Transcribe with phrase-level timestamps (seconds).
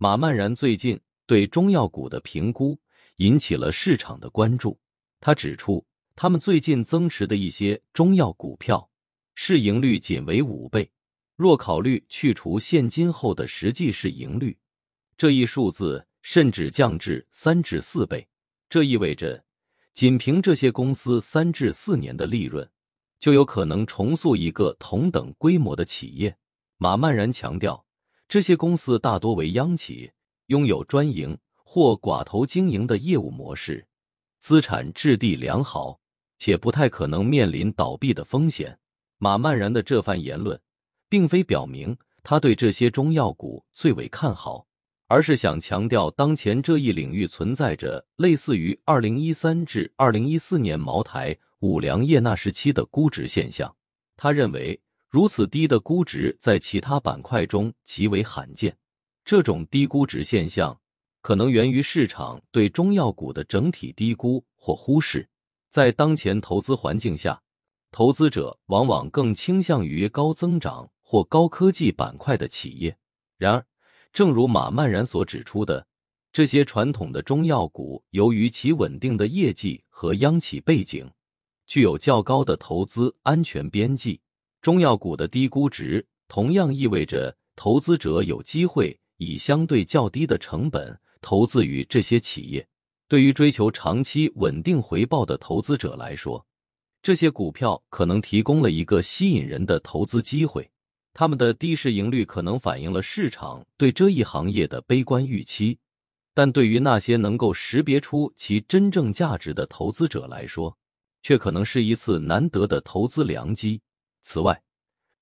[0.00, 2.78] 马曼然最近对中药股的评估
[3.16, 4.78] 引起了市场的关注。
[5.18, 8.88] 他指出，他们最近增持的一些中药股票
[9.34, 10.88] 市盈率仅为五倍，
[11.34, 14.56] 若考虑去除现金后的实际市盈率，
[15.16, 18.28] 这一数字甚至降至三至四倍。
[18.70, 19.44] 这意味着，
[19.94, 22.70] 仅凭这些公司三至四年的利润，
[23.18, 26.36] 就有可能重塑一个同等规模的企业。
[26.76, 27.84] 马曼然强调，
[28.28, 30.10] 这些公司大多为央企，
[30.48, 33.86] 拥有专营或寡头经营的业务模式，
[34.38, 35.98] 资产质地良好，
[36.36, 38.78] 且不太可能面临倒闭的风险。
[39.16, 40.60] 马曼然的这番言论，
[41.08, 44.66] 并非表明他对这些中药股最为看好，
[45.06, 53.74] 而是想强调当前这一领域存在着类似于二零一三至二零一四年茅台、五粮液那时期的估值现象。
[54.18, 54.78] 他认为。
[55.08, 58.76] 如此低的估值在其他板块中极为罕见。
[59.24, 60.78] 这种低估值现象
[61.20, 65.28] 可能源于市场对中药股的整体低估或忽视。
[65.70, 67.42] 在当前投资环境下，
[67.90, 72.96] 投资者往往更倾向于高增长或高科技板块的企业。
[73.36, 73.66] 然而，
[74.12, 75.86] 正如马曼然所指出的，
[76.32, 81.10] 这些传统的中药股由于其稳定的业绩和央企背景，
[81.66, 84.20] 具有较高的投资安全边际。
[84.60, 92.66] 中药股的低估值，同样意味着投资者有机会以相对较低的成本投资于这些企业。
[93.06, 96.44] 对于追求长期稳定回报的投资者来说，
[97.00, 100.70] 这些股票可能提供了一个吸引人的投资机会。
[101.14, 105.78] 他们的低市盈率可能反映了市场对这一行业的悲观预期，
[106.34, 110.76] 但对于那些能够识别出其真正价值的投资者来说，
[111.22, 113.80] 却可能是一次难得的投资良机。
[114.30, 114.62] 此外，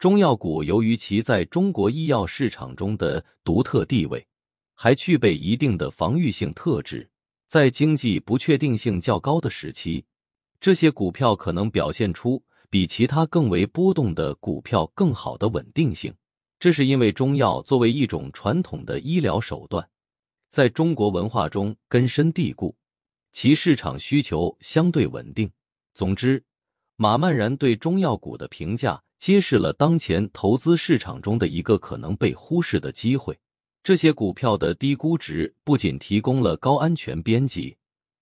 [0.00, 4.26] 中药股由于其在中国医药市场中的独特地位，
[4.74, 7.08] 还具备一定的防御性特质。
[7.46, 10.04] 在经济不确定性较高的时期，
[10.58, 16.12] 这些股票可能表现出比其他更为波动的股票更好的稳定性。
[16.58, 19.88] 这是因为中药作为一种传统的医疗手段，
[20.50, 22.74] 在中国文化中根深蒂固，
[23.30, 25.48] 其市场需求相对稳定。
[25.94, 26.42] 总之。
[26.96, 33.38] 马曼然对中药股的评价揭示了当前投资市场中的一个可能被忽视的机会。
[33.82, 37.76] 这些股票的低估值不仅提供了高安全边际，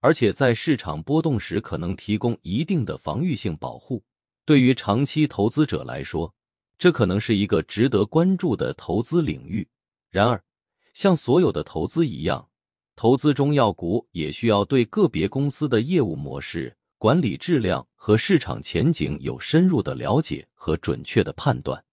[0.00, 4.04] 而且在市场波动时可能提供一定的防御性保护。
[4.44, 6.32] 对于长期投资者来说，
[6.78, 9.66] 这可能是一个值得关注的投资领域。
[10.10, 10.40] 然而，
[10.94, 12.48] 像所有的投资一样，
[12.94, 16.76] 投资中药股也需要对个别公司的业务模式。
[17.00, 21.84] 管理质量和市场前景有深入的了解和准确的判断。